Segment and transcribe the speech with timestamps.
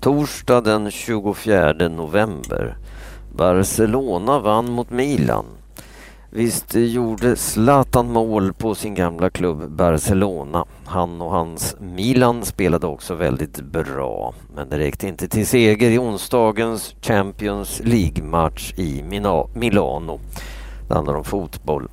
[0.00, 2.76] Torsdag den 24 november.
[3.34, 5.44] Barcelona vann mot Milan.
[6.30, 10.64] Visst gjorde Zlatan mål på sin gamla klubb Barcelona.
[10.84, 14.34] Han och hans Milan spelade också väldigt bra.
[14.54, 19.02] Men det räckte inte till seger i onsdagens Champions League-match i
[19.54, 20.20] Milano.
[20.88, 21.88] Det handlar om fotboll.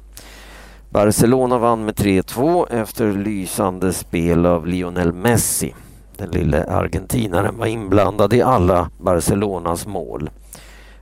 [0.90, 5.74] Barcelona vann med 3-2 efter lysande spel av Lionel Messi.
[6.18, 10.30] Den lille argentinaren var inblandad i alla Barcelonas mål.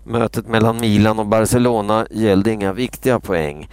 [0.03, 3.69] Mötet mellan Milan och Barcelona gällde inga viktiga poäng.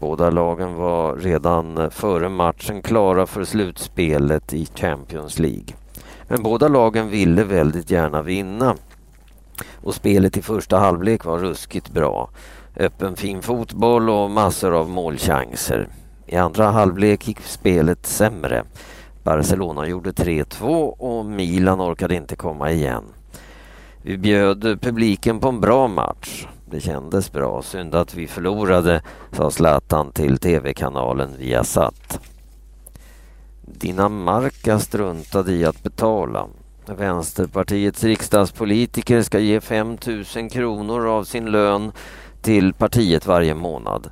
[0.00, 5.74] Båda lagen var redan före matchen klara för slutspelet i Champions League.
[6.28, 8.74] Men båda lagen ville väldigt gärna vinna.
[9.82, 12.30] Och spelet i första halvlek var ruskigt bra.
[12.76, 15.88] Öppen fin fotboll och massor av målchanser.
[16.26, 18.64] I andra halvlek gick spelet sämre.
[19.26, 20.64] Barcelona gjorde 3-2
[20.98, 23.04] och Milan orkade inte komma igen.
[24.02, 26.46] Vi bjöd publiken på en bra match.
[26.70, 27.62] Det kändes bra.
[27.62, 32.20] Synd att vi förlorade, sa Zlatan till tv-kanalen Viasat.
[33.60, 36.46] Dinamarca struntade i att betala.
[36.86, 39.96] Vänsterpartiets riksdagspolitiker ska ge 5
[40.36, 41.92] 000 kronor av sin lön
[42.42, 44.10] till partiet varje månad.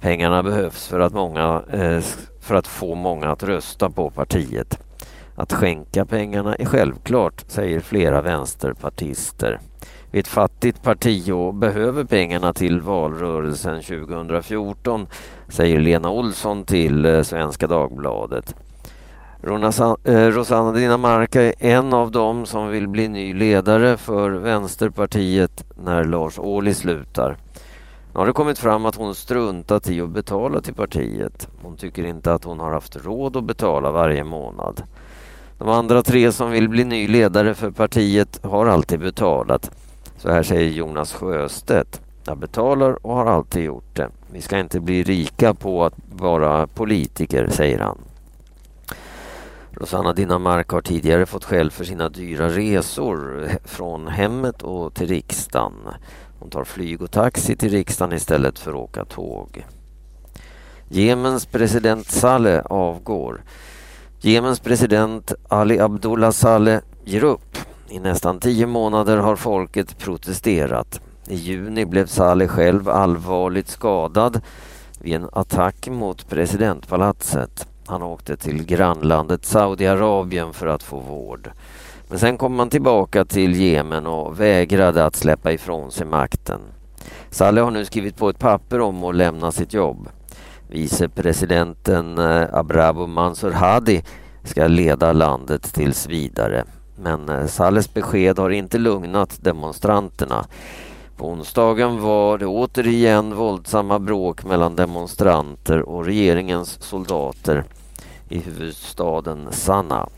[0.00, 2.02] Pengarna behövs för att, många, eh,
[2.48, 4.78] för att få många att rösta på partiet.
[5.34, 9.60] Att skänka pengarna är självklart, säger flera vänsterpartister.
[10.10, 15.06] Vi är ett fattigt parti och behöver pengarna till valrörelsen 2014,
[15.48, 18.54] säger Lena Olsson till eh, Svenska Dagbladet.
[19.42, 26.04] Eh, Rosanna Dinamarca är en av dem som vill bli ny ledare för Vänsterpartiet när
[26.04, 27.36] Lars Ohly slutar.
[28.18, 31.48] Nu har det kommit fram att hon struntat i att betala till partiet.
[31.62, 34.82] Hon tycker inte att hon har haft råd att betala varje månad.
[35.58, 39.70] De andra tre som vill bli ny ledare för partiet har alltid betalat.
[40.16, 42.00] Så här säger Jonas Sjöstedt.
[42.24, 44.08] Jag betalar och har alltid gjort det.
[44.32, 47.98] Vi ska inte bli rika på att vara politiker, säger han.
[49.70, 55.74] Rosanna Dinamarca har tidigare fått skäll för sina dyra resor från hemmet och till riksdagen.
[56.38, 59.66] Hon tar flyg och taxi till riksdagen istället för att åka tåg.
[60.88, 63.42] Jemens president Saleh avgår.
[64.20, 67.58] Jemens president Ali Abdullah Saleh ger upp.
[67.88, 71.00] I nästan tio månader har folket protesterat.
[71.26, 74.40] I juni blev Saleh själv allvarligt skadad
[75.00, 77.68] vid en attack mot presidentpalatset.
[77.86, 81.50] Han åkte till grannlandet Saudiarabien för att få vård.
[82.08, 86.60] Men sen kom man tillbaka till Jemen och vägrade att släppa ifrån sig makten.
[87.30, 90.08] Saleh har nu skrivit på ett papper om att lämna sitt jobb.
[90.68, 94.02] Vicepresidenten eh, Abrabo Mansour Hadi
[94.44, 96.64] ska leda landet tills vidare.
[96.96, 100.46] Men eh, Salles besked har inte lugnat demonstranterna.
[101.16, 107.64] På onsdagen var det återigen våldsamma bråk mellan demonstranter och regeringens soldater
[108.28, 110.08] i huvudstaden Sanaa.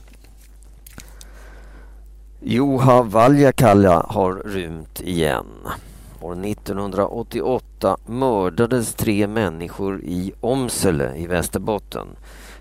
[2.43, 5.47] Juha Valjakalla har rymt igen.
[6.21, 12.07] År 1988 mördades tre människor i Omsele i Västerbotten.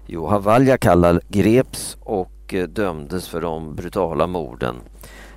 [0.06, 4.76] Juha Valjakalla greps och eh, dömdes för de brutala morden.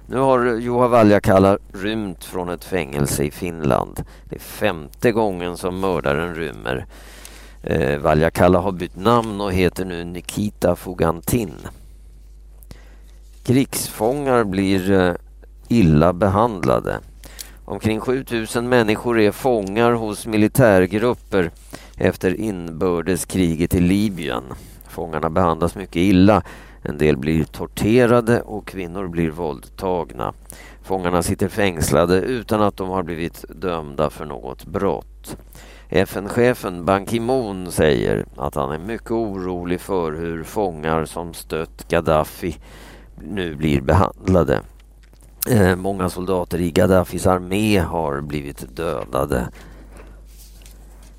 [0.07, 4.05] Nu har Juha Valjakalla rymt från ett fängelse i Finland.
[4.25, 6.87] Det är femte gången som mördaren rymmer.
[7.63, 11.55] Eh, Valjakalla har bytt namn och heter nu Nikita Fogantin.
[13.45, 15.15] Krigsfångar blir eh,
[15.69, 16.99] illa behandlade.
[17.65, 21.51] Omkring 7000 människor är fångar hos militärgrupper
[21.97, 24.43] efter inbördeskriget i Libyen.
[24.89, 26.43] Fångarna behandlas mycket illa.
[26.83, 30.33] En del blir torterade och kvinnor blir våldtagna.
[30.83, 35.37] Fångarna sitter fängslade utan att de har blivit dömda för något brott.
[35.89, 42.57] FN-chefen Ban Ki-Moon säger att han är mycket orolig för hur fångar som stött Gaddafi
[43.29, 44.61] nu blir behandlade.
[45.51, 49.49] Eh, många soldater i Gaddafis armé har blivit dödade.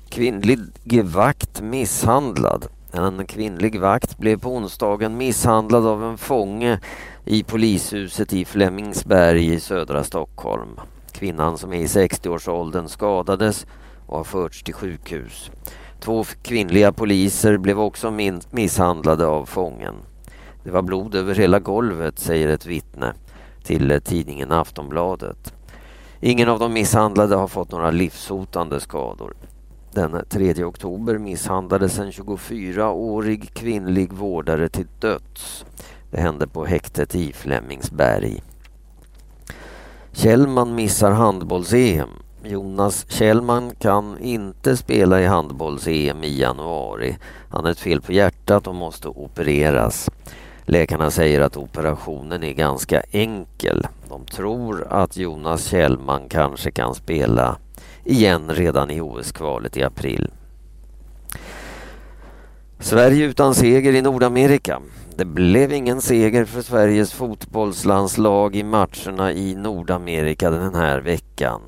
[0.08, 2.66] Kvinnlig vakt misshandlad.
[2.92, 6.80] En kvinnlig vakt blev på onsdagen misshandlad av en fånge
[7.24, 10.80] i polishuset i Flemingsberg i södra Stockholm.
[11.12, 13.66] Kvinnan som är i 60-årsåldern skadades
[14.06, 15.50] och har förts till sjukhus.
[16.00, 18.10] Två kvinnliga poliser blev också
[18.50, 19.94] misshandlade av fången.
[20.64, 23.12] Det var blod över hela golvet, säger ett vittne
[23.62, 25.54] till eh, tidningen Aftonbladet.
[26.20, 29.34] Ingen av de misshandlade har fått några livshotande skador.
[29.92, 35.64] Den 3 oktober misshandlades en 24-årig kvinnlig vårdare till döds.
[36.10, 38.42] Det hände på häktet i Flemingsberg.
[40.12, 42.10] Kjellman missar handbolls-EM.
[42.44, 47.16] Jonas Kjellman kan inte spela i handbolls-EM i januari.
[47.50, 50.10] Han har ett fel på hjärtat och måste opereras.
[50.66, 53.86] Läkarna säger att operationen är ganska enkel.
[54.08, 57.56] De tror att Jonas Kjellman kanske kan spela
[58.04, 60.30] igen redan i OS-kvalet i april.
[62.78, 64.80] Sverige utan seger i Nordamerika.
[65.16, 71.60] Det blev ingen seger för Sveriges fotbollslandslag i matcherna i Nordamerika den här veckan.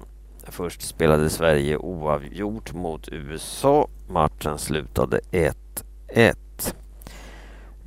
[0.49, 3.89] Först spelade Sverige oavgjort mot USA.
[4.09, 5.21] Matchen slutade
[6.13, 6.46] 1-1.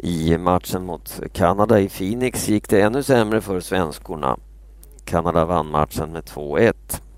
[0.01, 4.37] I matchen mot Kanada i Phoenix gick det ännu sämre för svenskorna.
[5.05, 6.73] Kanada vann matchen med 2-1.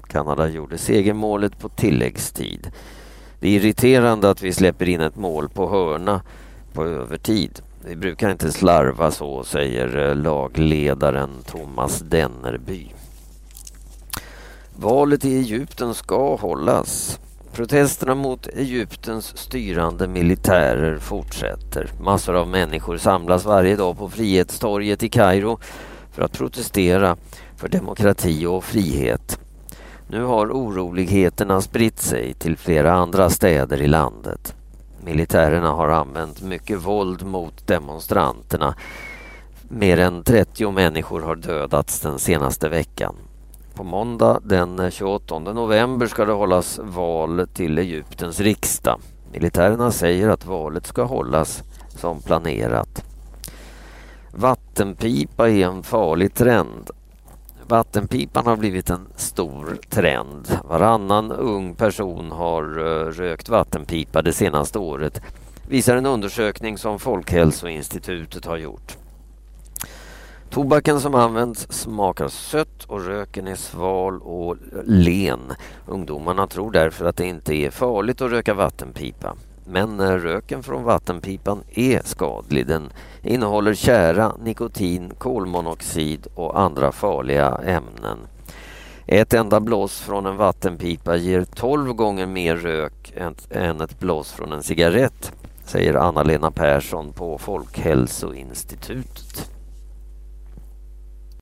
[0.07, 2.71] Kanada gjorde segermålet på tilläggstid.
[3.39, 6.21] Det är irriterande att vi släpper in ett mål på hörna
[6.73, 7.61] på övertid.
[7.85, 12.87] Vi brukar inte slarva så, säger eh, lagledaren Thomas Dennerby.
[14.75, 17.19] Valet i Egypten ska hållas.
[17.53, 21.91] Protesterna mot Egyptens styrande militärer fortsätter.
[22.01, 25.59] Massor av människor samlas varje dag på Frihetstorget i Kairo
[26.11, 27.17] för att protestera
[27.57, 29.39] för demokrati och frihet.
[30.07, 34.55] Nu har oroligheterna spritt sig till flera andra städer i landet.
[35.03, 38.75] Militärerna har använt mycket våld mot demonstranterna.
[39.69, 43.15] Mer än 30 människor har dödats den senaste veckan.
[43.73, 48.99] På måndag den 28 november ska det hållas val till Egyptens riksdag.
[49.31, 53.03] Militärerna säger att valet ska hållas som planerat.
[54.31, 56.89] Vattenpipa är en farlig trend.
[57.67, 60.59] Vattenpipan har blivit en stor trend.
[60.63, 65.21] Varannan ung person har eh, rökt vattenpipa det senaste året
[65.71, 68.97] visar en undersökning som Folkhälsoinstitutet har gjort.
[70.51, 75.39] Tobaken som används smakar sött och röken är sval och len.
[75.87, 79.35] Ungdomarna tror därför att det inte är farligt att röka vattenpipa.
[79.65, 82.67] Men eh, röken från vattenpipan är skadlig.
[82.67, 82.89] Den
[83.23, 88.17] innehåller kära, nikotin, kolmonoxid och andra farliga ämnen.
[89.05, 93.13] Ett enda blås från en vattenpipa ger 12 gånger mer rök
[93.49, 95.31] än ett blås från en cigarett,
[95.65, 99.51] säger Anna-Lena Persson på Folkhälsoinstitutet.